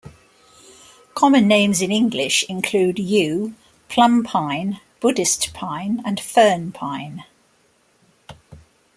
Common 1.13 1.47
names 1.47 1.79
in 1.79 1.91
English 1.91 2.43
include 2.49 2.97
yew 2.97 3.53
plum 3.87 4.23
pine, 4.23 4.79
Buddhist 4.99 5.53
pine 5.53 6.01
and 6.03 6.19
fern 6.19 6.71
pine. 6.71 7.23